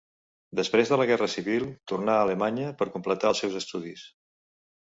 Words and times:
Després 0.59 0.91
de 0.93 0.97
la 1.01 1.05
Guerra 1.11 1.27
Civil, 1.33 1.67
tornà 1.93 2.17
a 2.21 2.25
Alemanya, 2.29 2.73
per 2.81 2.89
a 2.89 2.91
completar 2.99 3.33
els 3.35 3.45
seus 3.45 3.61
estudis. 3.63 4.11